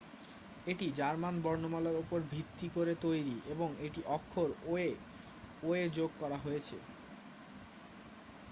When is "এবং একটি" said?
3.45-4.01